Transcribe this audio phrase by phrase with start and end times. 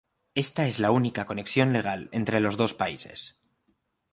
[0.33, 3.37] Esta es la única conexión legal entre los dos países.